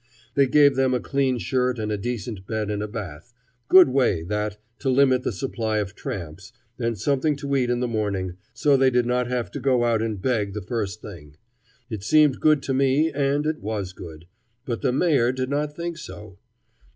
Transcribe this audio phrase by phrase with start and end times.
[0.33, 3.35] They gave them a clean shirt and a decent bed and a bath
[3.67, 7.87] good way, that, to limit the supply of tramps and something to eat in the
[7.87, 11.35] morning, so they did not have to go out and beg the first thing.
[11.87, 14.25] It seemed good to me, and it was good.
[14.65, 16.39] But the Mayor did not think so.